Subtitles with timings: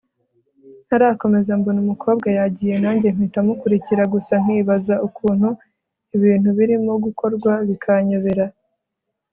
[0.87, 5.49] ntarakomeza mbona umukobwa yagiye nanjye mpita mukurikira gusa nkibaza ukuntu
[6.15, 8.45] ibintu birimo gukorwa bikanyobera